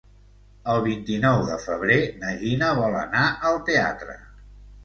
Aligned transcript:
El 0.75 0.79
vint-i-nou 0.85 1.43
de 1.51 1.59
febrer 1.65 1.99
na 2.23 2.33
Gina 2.41 2.73
vol 2.81 2.99
anar 3.05 3.27
al 3.51 3.63
teatre. 3.69 4.21